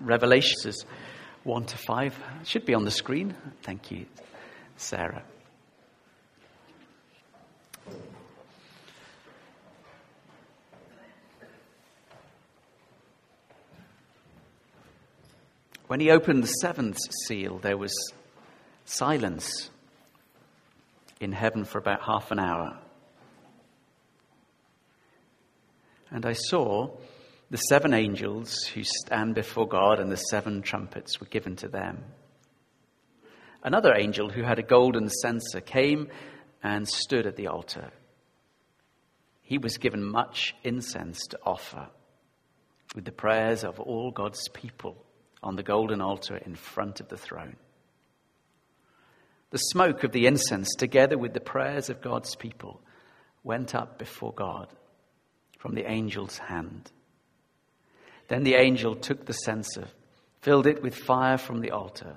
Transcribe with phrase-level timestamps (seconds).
[0.00, 0.84] Revelations
[1.44, 2.22] 1 to 5.
[2.40, 3.34] It should be on the screen.
[3.62, 4.06] Thank you,
[4.76, 5.22] Sarah.
[15.86, 17.94] When he opened the seventh seal, there was
[18.84, 19.70] silence
[21.20, 22.76] in heaven for about half an hour.
[26.10, 26.90] And I saw
[27.50, 32.04] the seven angels who stand before God, and the seven trumpets were given to them.
[33.62, 36.08] Another angel who had a golden censer came
[36.62, 37.90] and stood at the altar.
[39.42, 41.88] He was given much incense to offer
[42.94, 45.04] with the prayers of all God's people
[45.42, 47.56] on the golden altar in front of the throne.
[49.50, 52.80] The smoke of the incense, together with the prayers of God's people,
[53.44, 54.68] went up before God
[55.58, 56.90] from the angel's hand.
[58.28, 59.88] Then the angel took the censer,
[60.40, 62.16] filled it with fire from the altar,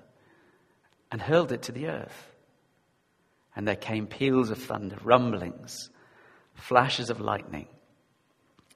[1.11, 2.27] and hurled it to the earth.
[3.55, 5.89] And there came peals of thunder, rumblings,
[6.55, 7.67] flashes of lightning,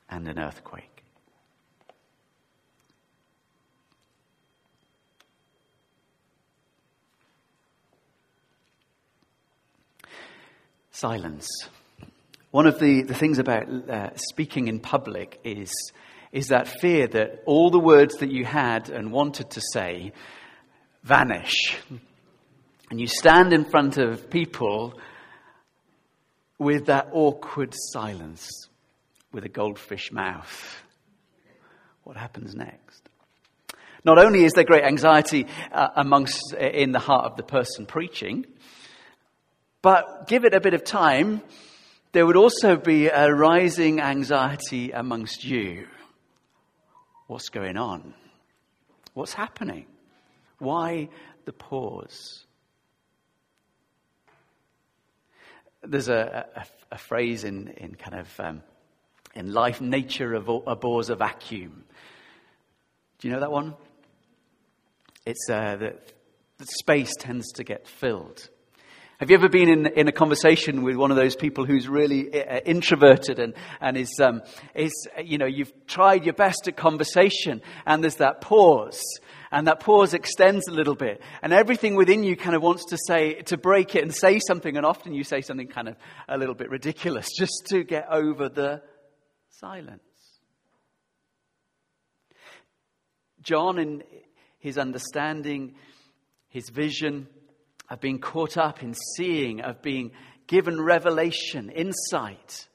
[0.10, 0.90] and an earthquake.
[10.92, 11.50] Silence.
[12.52, 15.72] One of the, the things about uh, speaking in public is
[16.34, 20.12] is that fear that all the words that you had and wanted to say
[21.04, 21.78] vanish.
[22.90, 25.00] And you stand in front of people
[26.58, 28.50] with that awkward silence,
[29.32, 30.82] with a goldfish mouth.
[32.04, 33.10] What happens next?
[34.04, 37.86] Not only is there great anxiety uh, amongst uh, in the heart of the person
[37.86, 38.46] preaching,
[39.84, 41.44] but give it a bit of time,
[42.12, 45.88] there would also be a rising anxiety amongst you
[47.28, 48.14] what's going on?
[49.14, 49.86] What's happening?
[50.60, 51.10] Why
[51.46, 52.46] the pause?
[55.82, 58.64] There's a, a, a phrase in, in kind of um,
[59.36, 61.84] in life, nature abhors a vacuum.
[63.20, 63.76] Do you know that one?
[65.26, 66.14] It's uh, that,
[66.58, 68.50] that space tends to get filled.
[69.24, 72.44] Have you ever been in, in a conversation with one of those people who's really
[72.46, 74.42] uh, introverted and, and is, um,
[74.76, 74.92] is,
[75.24, 79.02] you know, you've tried your best at conversation and there's that pause
[79.50, 82.98] and that pause extends a little bit and everything within you kind of wants to
[83.08, 85.96] say, to break it and say something and often you say something kind of
[86.28, 88.82] a little bit ridiculous just to get over the
[89.48, 90.02] silence.
[93.42, 94.04] John, in
[94.60, 95.76] his understanding,
[96.50, 97.28] his vision,
[97.94, 100.12] of being caught up in seeing, of being
[100.48, 102.68] given revelation, insight,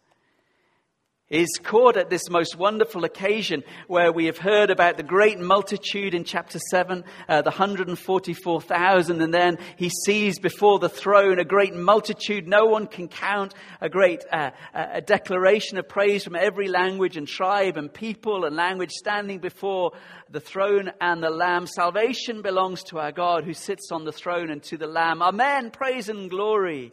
[1.31, 6.15] is caught at this most wonderful occasion where we have heard about the great multitude
[6.15, 11.75] in chapter 7, uh, the 144,000, and then he sees before the throne a great
[11.75, 13.53] multitude no one can count,
[13.83, 18.57] a great uh, a declaration of praise from every language and tribe and people and
[18.57, 19.93] language standing before
[20.31, 21.67] the throne and the Lamb.
[21.67, 25.21] Salvation belongs to our God who sits on the throne and to the Lamb.
[25.21, 25.71] Amen.
[25.71, 26.93] Praise and glory.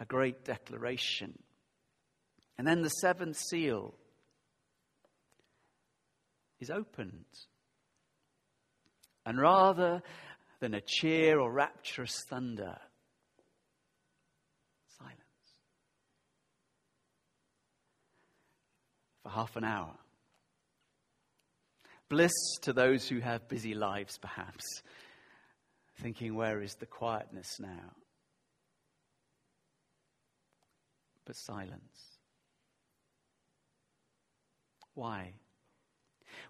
[0.00, 1.38] A great declaration.
[2.56, 3.94] And then the seventh seal
[6.60, 7.24] is opened.
[9.24, 10.02] And rather
[10.60, 12.78] than a cheer or rapturous thunder,
[14.98, 15.18] silence.
[19.22, 19.94] for half an hour.
[22.08, 22.32] Bliss
[22.62, 24.64] to those who have busy lives, perhaps,
[26.00, 27.92] thinking, where is the quietness now?
[31.28, 32.16] But silence.
[34.94, 35.34] Why?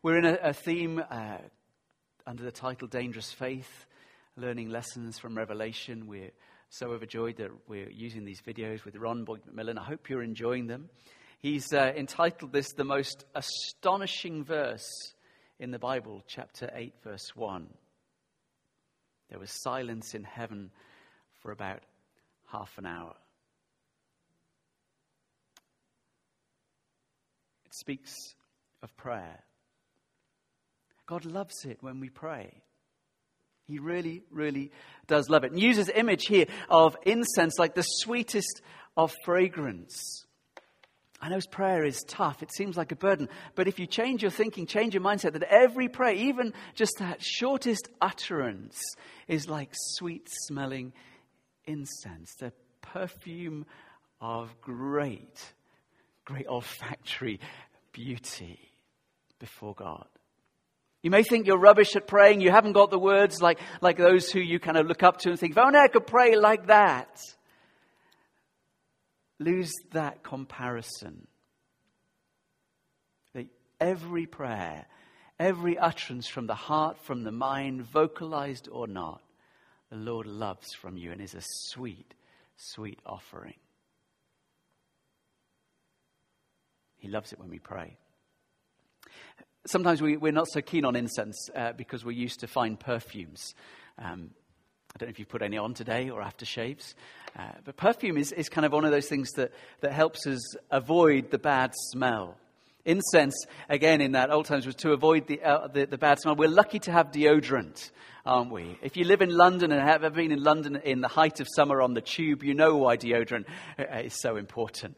[0.04, 1.38] We're in a, a theme uh,
[2.24, 3.86] under the title Dangerous Faith,
[4.36, 6.06] learning lessons from Revelation.
[6.06, 6.30] We're
[6.70, 9.80] so overjoyed that we're using these videos with Ron Boyd McMillan.
[9.80, 10.90] I hope you're enjoying them.
[11.40, 14.88] He's uh, entitled this the most astonishing verse
[15.58, 17.66] in the Bible, chapter 8, verse 1.
[19.28, 20.70] There was silence in heaven
[21.42, 21.80] for about
[22.46, 23.16] half an hour.
[27.68, 28.14] It speaks
[28.82, 29.44] of prayer.
[31.06, 32.62] God loves it when we pray.
[33.66, 34.72] He really, really
[35.06, 35.52] does love it.
[35.52, 38.62] And uses image here of incense like the sweetest
[38.96, 40.24] of fragrance.
[41.20, 42.42] I know prayer is tough.
[42.42, 43.28] It seems like a burden.
[43.54, 47.22] But if you change your thinking, change your mindset, that every prayer, even just that
[47.22, 48.80] shortest utterance,
[49.26, 50.94] is like sweet smelling
[51.66, 53.66] incense, the perfume
[54.22, 55.52] of great,
[56.28, 57.40] great olfactory
[57.92, 58.60] beauty.
[59.38, 60.06] before God.
[61.02, 62.40] You may think you're rubbish at praying.
[62.40, 65.30] You haven't got the words like, like those who you kind of look up to
[65.30, 67.20] and think, if only I could pray like that.
[69.38, 71.28] Lose that comparison.
[73.34, 73.46] That
[73.80, 74.86] every prayer,
[75.38, 79.22] every utterance from the heart, from the mind, vocalized or not,
[79.90, 82.12] the Lord loves from you and is a sweet,
[82.56, 83.54] sweet offering.
[86.98, 87.96] He loves it when we pray
[89.68, 93.54] sometimes we, are not so keen on incense uh, because we're used to fine perfumes.
[93.98, 94.30] Um,
[94.94, 96.94] I don't know if you've put any on today or aftershaves.
[97.38, 100.56] Uh, but perfume is, is kind of one of those things that, that helps us
[100.70, 102.36] avoid the bad smell.
[102.84, 103.34] Incense,
[103.68, 106.36] again, in that old times, was to avoid the, uh, the, the, bad smell.
[106.36, 107.90] We're lucky to have deodorant,
[108.24, 108.78] aren't we?
[108.80, 111.48] If you live in London and have ever been in London in the height of
[111.54, 113.44] summer on the tube, you know why deodorant
[113.78, 114.96] uh, is so important.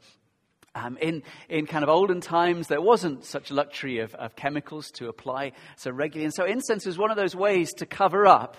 [0.75, 5.09] Um, in, in kind of olden times, there wasn't such luxury of, of chemicals to
[5.09, 6.27] apply so regularly.
[6.27, 8.57] And so incense was one of those ways to cover up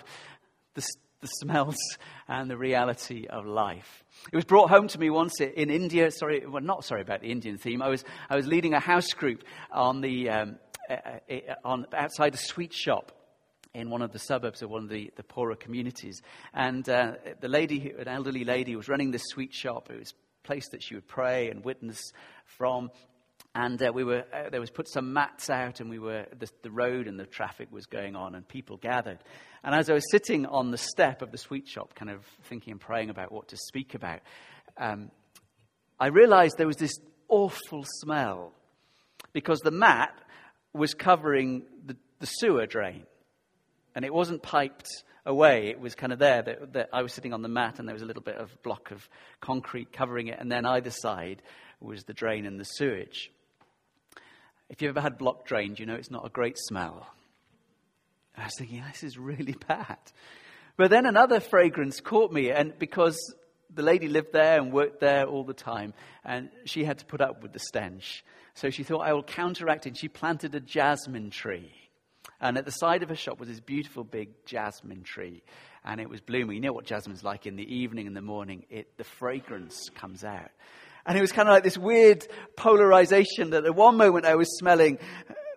[0.73, 0.85] the,
[1.21, 1.77] the smells
[2.27, 4.03] and the reality of life.
[4.31, 6.11] It was brought home to me once in India.
[6.11, 7.81] Sorry, well, not sorry about the Indian theme.
[7.81, 10.59] I was, I was leading a house group on the, um,
[10.89, 10.95] uh,
[11.63, 13.13] on, outside a sweet shop
[13.73, 16.21] in one of the suburbs of one of the, the poorer communities.
[16.53, 19.89] And uh, the lady, an elderly lady, was running this sweet shop.
[19.89, 20.13] It was
[20.43, 22.11] place that she would pray and witness
[22.45, 22.91] from.
[23.53, 26.47] And uh, we were, uh, there was put some mats out, and we were the,
[26.61, 29.19] the, road and the traffic was going on, and people gathered.
[29.63, 32.71] And as I was sitting on the step of the sweet shop, kind of thinking
[32.71, 34.21] and praying about what to speak about,
[34.77, 35.11] um,
[35.99, 36.97] I realized there was this
[37.27, 38.53] awful smell
[39.33, 40.17] because the mat
[40.73, 43.03] was covering the, the sewer drain,
[43.95, 44.87] and it wasn't piped
[45.25, 47.88] away, it was kind of there that, that, I was sitting on the mat and
[47.88, 49.07] there was a little bit of block of
[49.39, 51.41] concrete covering it, and then either side
[51.79, 53.31] was the drain and the sewage.
[54.69, 57.07] If you've ever had block drained, you know it's not a great smell.
[58.38, 59.97] I was thinking, this is really bad.
[60.77, 63.18] But then another fragrance caught me, and because
[63.73, 67.21] the lady lived there and worked there all the time, and she had to put
[67.21, 68.23] up with the stench.
[68.53, 69.89] So she thought, I will counteract it.
[69.89, 71.71] And she planted a jasmine tree.
[72.41, 75.43] And at the side of her shop was this beautiful big jasmine tree.
[75.85, 76.55] And it was blooming.
[76.55, 78.65] You know what jasmine's like in the evening and the morning?
[78.69, 80.49] It, the fragrance comes out.
[81.05, 82.27] And it was kind of like this weird
[82.57, 84.97] polarization that at one moment I was smelling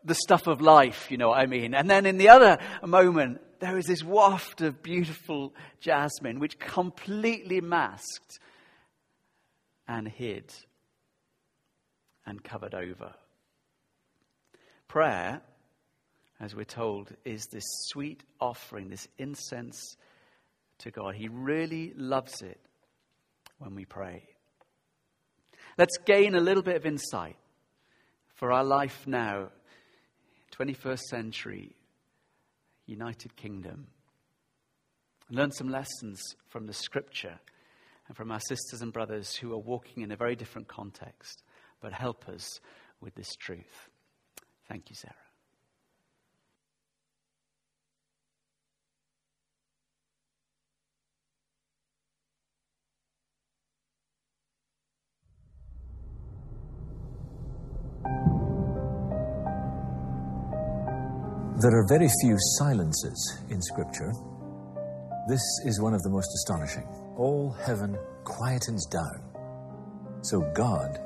[0.04, 1.74] the stuff of life, you know what I mean?
[1.74, 7.62] And then in the other moment, there was this waft of beautiful jasmine which completely
[7.62, 8.38] masked
[9.88, 10.52] and hid
[12.26, 13.14] and covered over.
[14.88, 15.40] Prayer
[16.40, 19.96] as we're told, is this sweet offering, this incense
[20.78, 21.14] to God.
[21.14, 22.60] He really loves it
[23.58, 24.24] when we pray.
[25.78, 27.36] Let's gain a little bit of insight
[28.34, 29.48] for our life now,
[30.56, 31.76] 21st century,
[32.86, 33.86] United Kingdom.
[35.30, 37.38] Learn some lessons from the scripture
[38.06, 41.42] and from our sisters and brothers who are walking in a very different context,
[41.80, 42.60] but help us
[43.00, 43.88] with this truth.
[44.68, 45.23] Thank you, Sarah.
[61.64, 64.12] There are very few silences in Scripture.
[65.30, 66.86] This is one of the most astonishing.
[67.16, 71.00] All heaven quietens down so God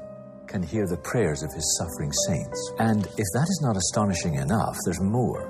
[0.48, 2.72] can hear the prayers of his suffering saints.
[2.80, 5.46] And if that is not astonishing enough, there's more.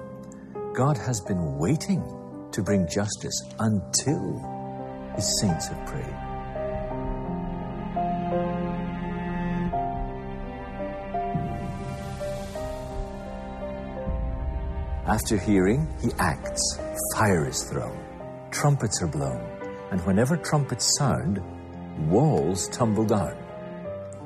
[0.75, 2.05] God has been waiting
[2.53, 4.37] to bring justice until
[5.17, 6.28] his saints have prayed.
[15.09, 16.79] After hearing, he acts.
[17.15, 17.99] Fire is thrown.
[18.51, 19.41] Trumpets are blown.
[19.91, 21.41] And whenever trumpets sound,
[22.11, 23.35] walls tumble down.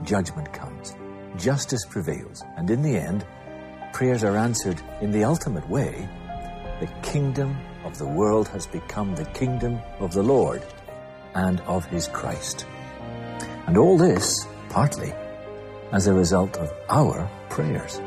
[0.03, 0.97] Judgment comes.
[1.37, 2.43] Justice prevails.
[2.57, 3.25] And in the end,
[3.93, 6.09] prayers are answered in the ultimate way.
[6.81, 10.65] The kingdom of the world has become the kingdom of the Lord
[11.37, 12.67] and of his Christ.
[13.69, 15.12] And all this, partly,
[15.93, 18.01] as a result of our prayers.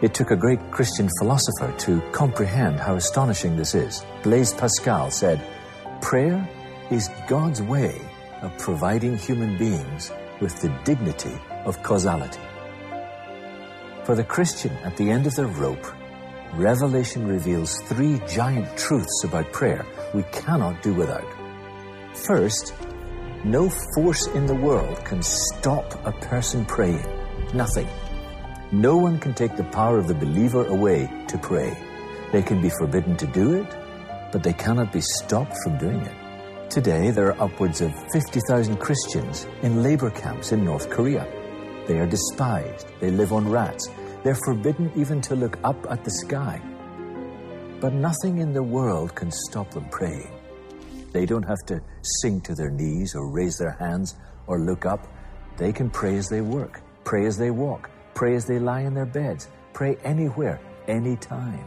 [0.00, 4.04] It took a great Christian philosopher to comprehend how astonishing this is.
[4.22, 5.44] Blaise Pascal said,
[6.00, 6.48] Prayer
[6.92, 8.00] is God's way
[8.42, 12.40] of providing human beings with the dignity of causality.
[14.04, 15.84] For the Christian at the end of the rope,
[16.54, 21.26] Revelation reveals three giant truths about prayer we cannot do without.
[22.14, 22.72] First,
[23.44, 27.04] no force in the world can stop a person praying.
[27.52, 27.88] Nothing.
[28.72, 31.74] No one can take the power of the believer away to pray.
[32.32, 33.66] They can be forbidden to do it,
[34.30, 36.68] but they cannot be stopped from doing it.
[36.68, 41.26] Today, there are upwards of 50,000 Christians in labor camps in North Korea.
[41.86, 42.86] They are despised.
[43.00, 43.88] They live on rats.
[44.22, 46.60] They're forbidden even to look up at the sky.
[47.80, 50.30] But nothing in the world can stop them praying.
[51.12, 51.80] They don't have to
[52.20, 55.08] sink to their knees or raise their hands or look up.
[55.56, 58.94] They can pray as they work, pray as they walk, pray as they lie in
[58.94, 61.64] their beds, pray anywhere, anytime.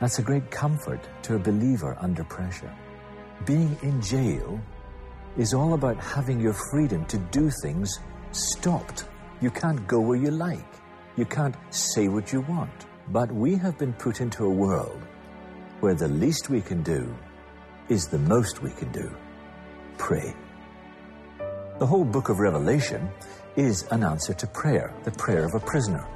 [0.00, 2.74] That's a great comfort to a believer under pressure.
[3.44, 4.60] Being in jail
[5.36, 8.00] is all about having your freedom to do things
[8.32, 9.04] stopped.
[9.40, 10.72] You can't go where you like.
[11.16, 12.86] You can't say what you want.
[13.12, 15.00] But we have been put into a world
[15.78, 17.14] where the least we can do
[17.88, 19.14] is the most we can do.
[19.96, 20.34] Pray.
[21.78, 23.08] The whole book of Revelation
[23.56, 26.06] is an answer to prayer, the prayer of a prisoner.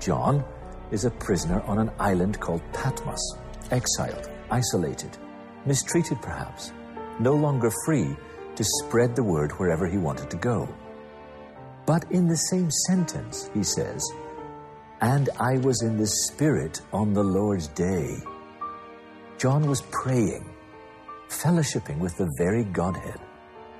[0.00, 0.44] John
[0.90, 3.36] is a prisoner on an island called Patmos,
[3.70, 5.16] exiled, isolated
[5.68, 6.72] mistreated perhaps,
[7.20, 8.16] no longer free
[8.56, 10.68] to spread the word wherever he wanted to go.
[11.86, 14.02] But in the same sentence, he says,
[15.00, 18.16] And I was in the Spirit on the Lord's day.
[19.36, 20.44] John was praying,
[21.28, 23.20] fellowshipping with the very Godhead.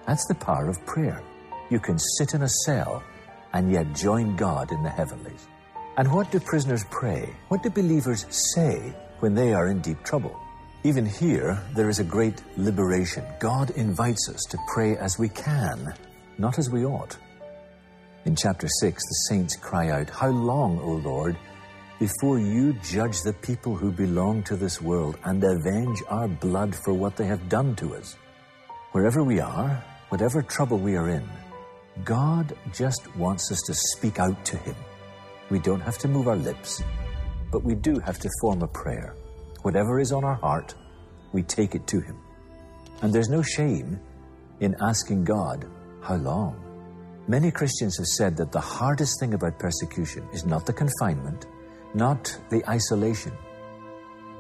[0.09, 1.23] That's the power of prayer.
[1.69, 3.03] You can sit in a cell
[3.53, 5.47] and yet join God in the heavenlies.
[5.99, 7.29] And what do prisoners pray?
[7.49, 10.35] What do believers say when they are in deep trouble?
[10.83, 13.23] Even here, there is a great liberation.
[13.39, 15.93] God invites us to pray as we can,
[16.39, 17.19] not as we ought.
[18.25, 21.37] In chapter 6, the saints cry out, How long, O Lord,
[21.99, 26.95] before you judge the people who belong to this world and avenge our blood for
[26.95, 28.17] what they have done to us?
[28.93, 31.29] Wherever we are, whatever trouble we are in,
[32.05, 34.77] God just wants us to speak out to Him.
[35.51, 36.83] We don't have to move our lips,
[37.51, 39.15] but we do have to form a prayer.
[39.63, 40.75] Whatever is on our heart,
[41.33, 42.17] we take it to Him.
[43.03, 44.01] And there's no shame
[44.61, 45.67] in asking God,
[46.03, 46.65] How long?
[47.27, 51.47] Many Christians have said that the hardest thing about persecution is not the confinement,
[51.93, 53.33] not the isolation,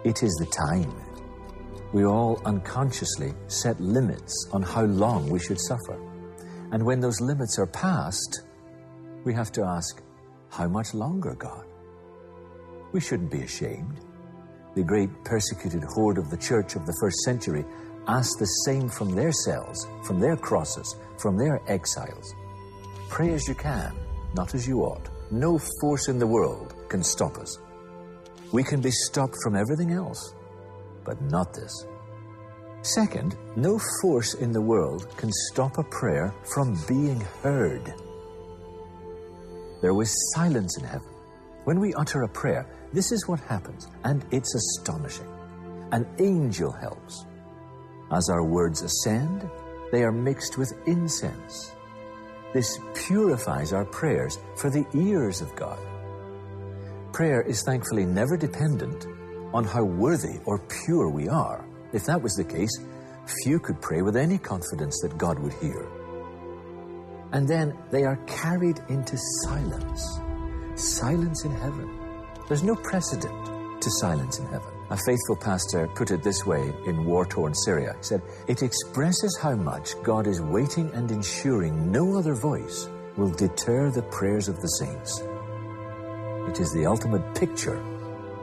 [0.05, 1.08] it is the time.
[1.93, 5.99] We all unconsciously set limits on how long we should suffer.
[6.73, 8.43] And when those limits are passed,
[9.25, 10.03] we have to ask,
[10.51, 11.65] How much longer, God?
[12.93, 14.01] We shouldn't be ashamed
[14.79, 17.65] the great persecuted horde of the church of the first century,
[18.07, 22.33] asked the same from their cells, from their crosses, from their exiles.
[23.09, 23.93] Pray as you can,
[24.35, 25.09] not as you ought.
[25.33, 27.59] No force in the world can stop us.
[28.53, 30.33] We can be stopped from everything else,
[31.05, 31.87] but not this.
[32.83, 37.93] Second, no force in the world can stop a prayer from being heard.
[39.83, 41.09] There was silence in heaven.
[41.65, 45.27] When we utter a prayer, this is what happens, and it's astonishing.
[45.93, 47.27] An angel helps.
[48.11, 49.49] As our words ascend,
[49.93, 51.73] they are mixed with incense.
[52.55, 55.79] This purifies our prayers for the ears of God.
[57.13, 59.07] Prayer is thankfully never dependent
[59.53, 61.65] on how worthy or pure we are.
[61.93, 62.71] If that was the case,
[63.43, 65.89] few could pray with any confidence that God would hear.
[67.33, 70.21] And then they are carried into silence.
[70.75, 71.91] Silence in heaven.
[72.49, 74.73] There's no precedent to silence in heaven.
[74.91, 77.95] A faithful pastor put it this way in war torn Syria.
[77.99, 83.31] He said, It expresses how much God is waiting and ensuring no other voice will
[83.31, 85.21] deter the prayers of the saints.
[86.49, 87.79] It is the ultimate picture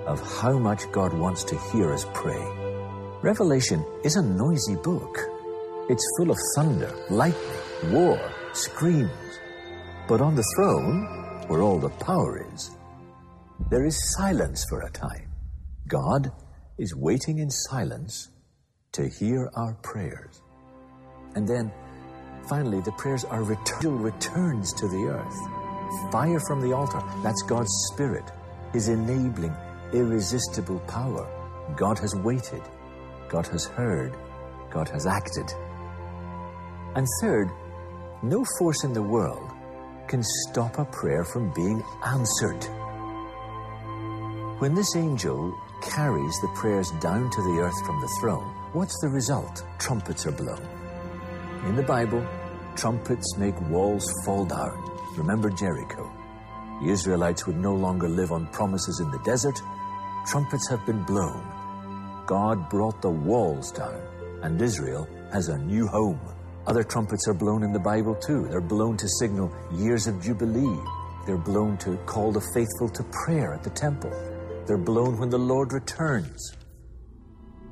[0.06, 2.44] of how much God wants to hear us pray.
[3.22, 5.18] Revelation is a noisy book.
[5.90, 8.20] It's full of thunder, lightning, war,
[8.54, 9.40] screams.
[10.08, 11.06] But on the throne,
[11.48, 12.76] where all the power is,
[13.70, 15.32] there is silence for a time.
[15.88, 16.32] God
[16.78, 18.30] is waiting in silence
[18.92, 20.42] to hear our prayers.
[21.36, 21.72] And then,
[22.48, 26.12] finally, the prayers are return, returns to the earth.
[26.12, 28.24] Fire from the altar, that's God's Spirit,
[28.74, 29.56] His enabling,
[29.94, 31.28] irresistible power.
[31.76, 32.62] God has waited,
[33.30, 34.16] God has heard,
[34.72, 35.52] God has acted.
[36.96, 37.50] And third,
[38.24, 39.52] no force in the world
[40.08, 42.64] can stop a prayer from being answered.
[44.60, 49.10] When this angel carries the prayers down to the earth from the throne, what's the
[49.10, 49.66] result?
[49.80, 50.62] Trumpets are blown.
[51.66, 52.26] In the Bible,
[52.76, 54.78] trumpets make walls fall down.
[55.18, 56.12] Remember Jericho.
[56.82, 59.60] The Israelites would no longer live on promises in the desert.
[60.26, 61.44] Trumpets have been blown.
[62.26, 64.02] God brought the walls down,
[64.42, 66.20] and Israel has a new home.
[66.66, 68.48] Other trumpets are blown in the Bible too.
[68.48, 70.80] They're blown to signal years of Jubilee,
[71.28, 74.12] They're blown to call the faithful to prayer at the temple.
[74.66, 76.54] They're blown when the Lord returns.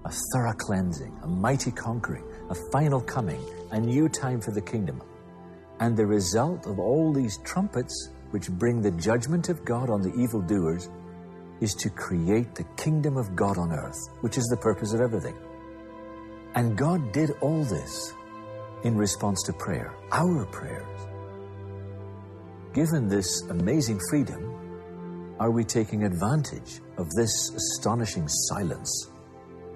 [0.05, 5.01] A thorough cleansing, a mighty conquering, a final coming, a new time for the kingdom.
[5.79, 10.13] And the result of all these trumpets, which bring the judgment of God on the
[10.13, 10.89] evildoers,
[11.63, 15.35] is to create the kingdom of God on earth, which is the purpose of everything.
[16.55, 18.13] And God did all this
[18.83, 21.07] in response to prayer, our prayers.
[22.73, 29.09] Given this amazing freedom, are we taking advantage of this astonishing silence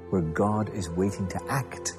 [0.09, 1.93] where God is waiting to act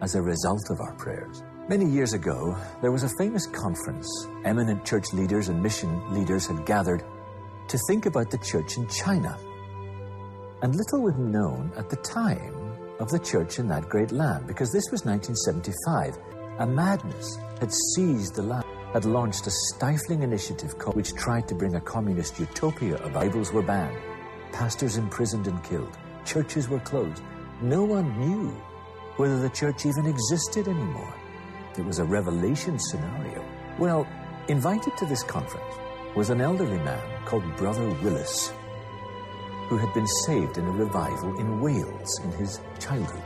[0.00, 1.42] as a result of our prayers?
[1.68, 4.08] Many years ago, there was a famous conference.
[4.44, 7.02] Eminent church leaders and mission leaders had gathered
[7.68, 9.38] to think about the church in China.
[10.62, 12.54] And little was known at the time
[12.98, 16.18] of the church in that great land, because this was 1975.
[16.58, 21.76] A madness had seized the land, had launched a stifling initiative which tried to bring
[21.76, 22.98] a communist utopia.
[23.10, 23.96] Bibles were banned,
[24.52, 27.22] pastors imprisoned and killed, churches were closed.
[27.60, 28.50] No one knew
[29.16, 31.14] whether the church even existed anymore.
[31.76, 33.44] It was a revelation scenario.
[33.78, 34.06] Well,
[34.48, 35.74] invited to this conference
[36.18, 38.52] was an elderly man called Brother Willis
[39.68, 43.22] who had been saved in a revival in Wales in his childhood.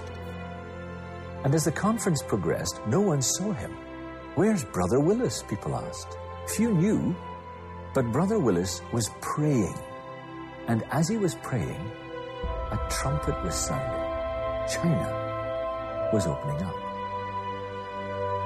[1.43, 3.75] And as the conference progressed, no one saw him.
[4.35, 5.43] Where's Brother Willis?
[5.49, 6.19] People asked.
[6.49, 7.17] Few knew,
[7.95, 9.79] but Brother Willis was praying.
[10.69, 11.91] And as he was praying,
[12.73, 14.03] a trumpet was sounding.
[14.69, 16.77] China was opening up.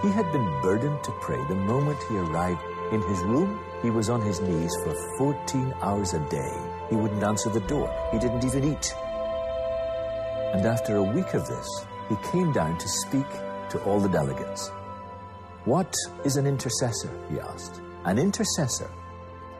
[0.05, 2.62] He had been burdened to pray the moment he arrived
[2.93, 3.61] in his room.
[3.83, 7.93] He was on his knees for 14 hours a day he wouldn't answer the door.
[8.12, 8.95] He didn't even eat.
[10.55, 11.69] And after a week of this,
[12.09, 13.28] he came down to speak
[13.71, 14.71] to all the delegates.
[15.64, 15.93] What
[16.25, 17.11] is an intercessor?
[17.28, 17.81] He asked.
[18.05, 18.88] An intercessor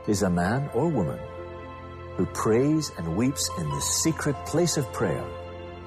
[0.07, 1.19] is a man or woman
[2.17, 5.27] who prays and weeps in the secret place of prayer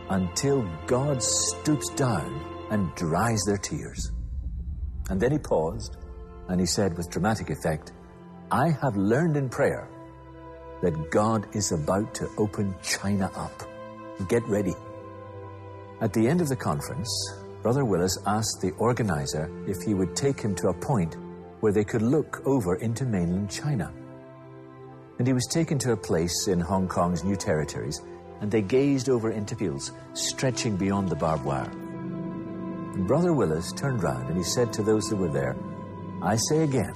[0.09, 4.11] until God stoops down and dries their tears.
[5.09, 5.95] And then he paused
[6.49, 7.93] and he said with dramatic effect,
[8.51, 9.87] I have learned in prayer
[10.81, 13.63] that God is about to open China up.
[14.27, 14.73] Get ready.
[16.01, 17.09] At the end of the conference,
[17.61, 21.15] Brother Willis asked the organizer if he would take him to a point
[21.59, 23.91] where they could look over into mainland China.
[25.17, 28.01] And he was taken to a place in Hong Kong's new territories,
[28.39, 31.69] and they gazed over into fields stretching beyond the barbed wire.
[32.93, 35.55] And Brother Willis turned round and he said to those that were there,
[36.21, 36.93] I say again,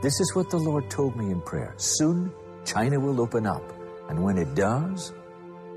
[0.00, 1.74] this is what the Lord told me in prayer.
[1.76, 2.32] Soon
[2.64, 3.62] China will open up,
[4.08, 5.12] and when it does,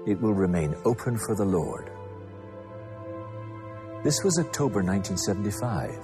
[0.05, 1.91] it will remain open for the Lord.
[4.05, 5.99] This was October 1975.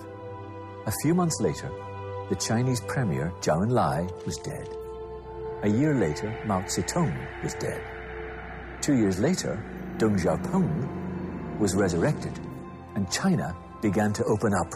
[0.85, 1.71] A few months later,
[2.29, 4.67] the Chinese premier Zhou Enlai was dead.
[5.63, 7.81] A year later, Mao Zedong was dead.
[8.81, 9.63] Two years later,
[9.97, 12.37] Deng Xiaoping was resurrected,
[12.95, 14.73] and China began to open up.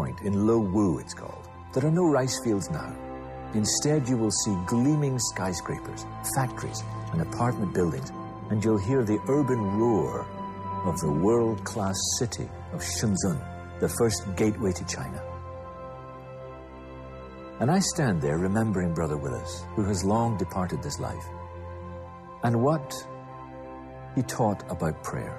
[0.00, 1.46] Point in Lo Wu, it's called.
[1.74, 2.90] There are no rice fields now.
[3.52, 6.82] Instead, you will see gleaming skyscrapers, factories,
[7.12, 8.10] and apartment buildings,
[8.48, 10.24] and you'll hear the urban roar
[10.86, 13.38] of the world class city of Shenzhen,
[13.78, 15.22] the first gateway to China.
[17.60, 21.26] And I stand there remembering Brother Willis, who has long departed this life,
[22.42, 22.90] and what
[24.14, 25.38] he taught about prayer.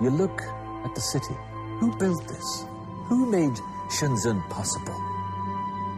[0.00, 0.40] You look
[0.86, 1.36] at the city.
[1.80, 2.64] Who built this?
[3.08, 3.54] Who made
[3.88, 5.00] Shenzhen possible?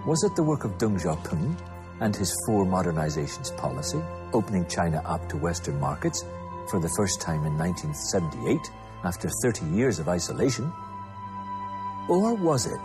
[0.04, 1.56] Was it the work of Deng Xiaoping
[2.00, 3.98] and his four modernizations policy,
[4.34, 6.22] opening China up to Western markets
[6.70, 8.60] for the first time in 1978
[9.04, 10.70] after 30 years of isolation?
[12.10, 12.80] Or was it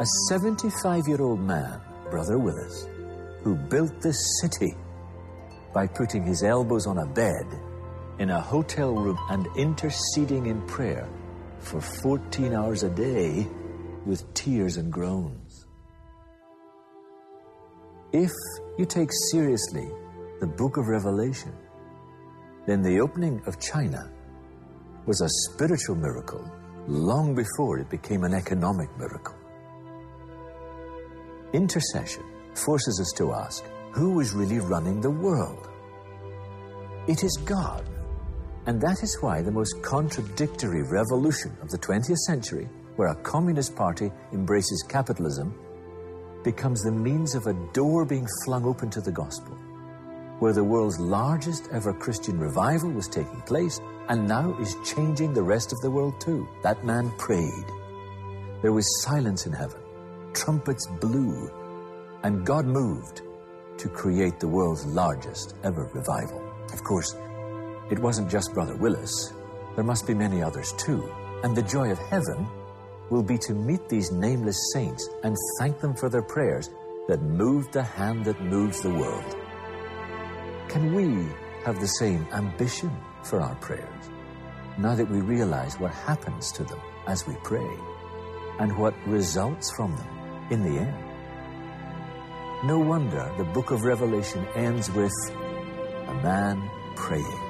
[0.00, 1.80] a 75 year old man,
[2.10, 2.88] Brother Willis,
[3.44, 4.74] who built this city
[5.72, 7.46] by putting his elbows on a bed
[8.18, 11.08] in a hotel room and interceding in prayer
[11.60, 13.46] for 14 hours a day
[14.06, 15.66] with tears and groans?
[18.12, 18.32] If
[18.78, 19.88] you take seriously
[20.40, 21.52] the book of Revelation,
[22.66, 24.10] then the opening of China
[25.06, 26.44] was a spiritual miracle
[26.86, 29.36] long before it became an economic miracle.
[31.52, 35.68] Intercession forces us to ask who is really running the world?
[37.08, 37.88] It is God.
[38.66, 43.74] And that is why the most contradictory revolution of the 20th century, where a communist
[43.76, 45.54] party embraces capitalism
[46.42, 49.54] becomes the means of a door being flung open to the gospel,
[50.38, 55.42] where the world's largest ever Christian revival was taking place and now is changing the
[55.42, 56.48] rest of the world too.
[56.62, 57.66] That man prayed.
[58.62, 59.80] There was silence in heaven.
[60.32, 61.50] Trumpets blew.
[62.22, 63.22] And God moved
[63.78, 66.42] to create the world's largest ever revival.
[66.72, 67.16] Of course,
[67.90, 69.32] it wasn't just Brother Willis.
[69.74, 71.10] There must be many others too.
[71.42, 72.46] And the joy of heaven
[73.10, 76.70] will be to meet these nameless saints and thank them for their prayers
[77.08, 79.36] that moved the hand that moves the world.
[80.68, 81.26] Can we
[81.64, 82.90] have the same ambition
[83.24, 84.10] for our prayers
[84.78, 87.68] now that we realize what happens to them as we pray
[88.60, 90.08] and what results from them
[90.50, 91.10] in the end?
[92.62, 97.40] No wonder the book of Revelation ends with a man praying.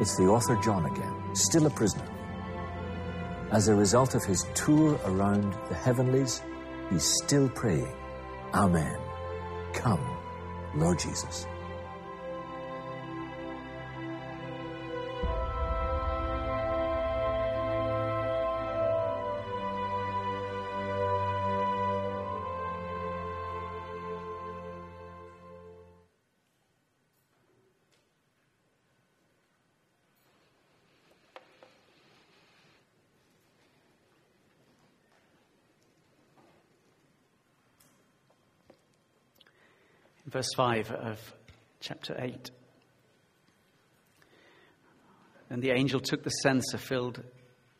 [0.00, 2.15] It's the author John again, still a prisoner.
[3.52, 6.42] As a result of his tour around the heavenlies,
[6.90, 7.94] he's still praying,
[8.54, 8.98] Amen.
[9.72, 10.00] Come,
[10.74, 11.46] Lord Jesus.
[40.26, 41.34] Verse 5 of
[41.80, 42.50] chapter 8.
[45.50, 47.22] And the angel took the censer, filled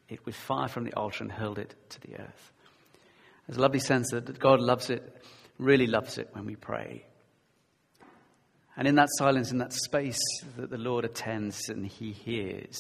[0.08, 2.52] it with fire from the altar, and hurled it to the earth.
[3.46, 5.02] There's a lovely sense that God loves it,
[5.58, 7.04] really loves it when we pray.
[8.76, 10.20] And in that silence, in that space
[10.56, 12.78] that the Lord attends and He hears,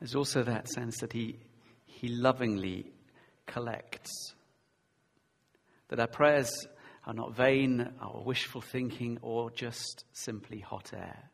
[0.00, 1.38] there's also that sense that He,
[1.86, 2.92] he lovingly
[3.46, 4.10] collects.
[5.88, 6.50] That our prayers
[7.08, 11.30] are not vain or wishful thinking or just simply hot air.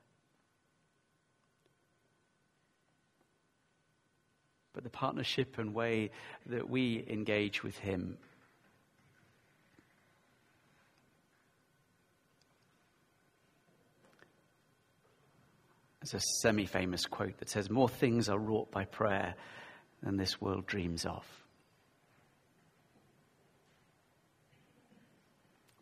[4.72, 6.12] But the partnership and way
[6.46, 8.18] that we engage with Him.
[16.00, 19.34] There's a semi famous quote that says, More things are wrought by prayer
[20.04, 21.24] than this world dreams of.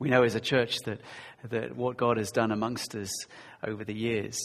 [0.02, 1.00] We know as a church that,
[1.50, 3.08] that what God has done amongst us
[3.62, 4.36] over the years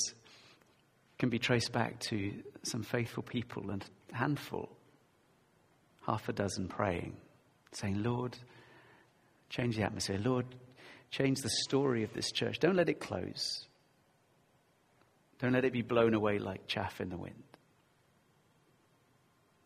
[1.17, 4.69] can be traced back to some faithful people and a handful,
[6.05, 7.17] half a dozen praying,
[7.71, 8.37] saying, Lord,
[9.49, 10.19] change the atmosphere.
[10.23, 10.45] Lord,
[11.09, 12.59] change the story of this church.
[12.59, 13.65] Don't let it close.
[15.39, 17.33] Don't let it be blown away like chaff in the wind.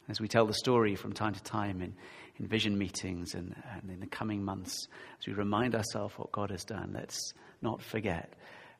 [0.07, 1.95] As we tell the story from time to time in,
[2.41, 4.87] in vision meetings and, and in the coming months,
[5.19, 8.33] as we remind ourselves what God has done, let's not forget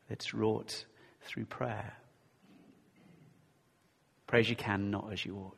[0.07, 0.85] that it's wrought
[1.21, 1.93] through prayer.
[4.25, 5.57] Pray as you can, not as you ought.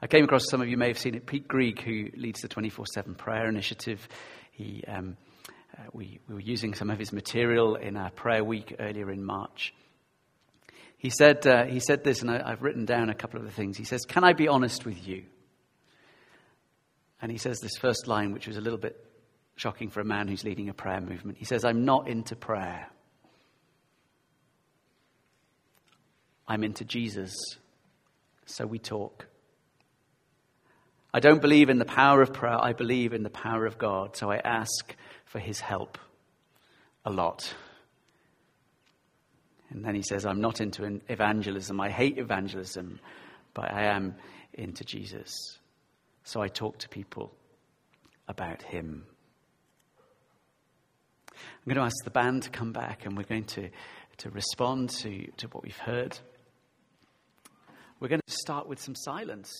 [0.00, 2.48] I came across, some of you may have seen it, Pete Greig, who leads the
[2.48, 4.08] 24 7 prayer initiative.
[4.52, 5.16] He, um,
[5.76, 9.24] uh, we, we were using some of his material in our prayer week earlier in
[9.24, 9.74] March.
[10.96, 13.52] He said, uh, he said this, and I, have written down a couple of the
[13.52, 13.76] things.
[13.76, 15.24] He says, Can I be honest with you?
[17.20, 19.04] And he says this first line, which was a little bit
[19.56, 21.38] shocking for a man who's leading a prayer movement.
[21.38, 22.88] He says, I'm not into prayer.
[26.46, 27.34] I'm into Jesus.
[28.46, 29.26] So we talk.
[31.12, 32.62] I don't believe in the power of prayer.
[32.62, 34.16] I believe in the power of God.
[34.16, 35.98] So I ask for his help
[37.04, 37.52] a lot.
[39.70, 41.80] And then he says, I'm not into evangelism.
[41.80, 43.00] I hate evangelism,
[43.54, 44.14] but I am
[44.54, 45.58] into Jesus.
[46.28, 47.32] So I talk to people
[48.28, 49.06] about him.
[51.32, 53.70] I'm going to ask the band to come back and we're going to,
[54.18, 56.18] to respond to, to what we've heard.
[57.98, 59.50] We're going to start with some silence.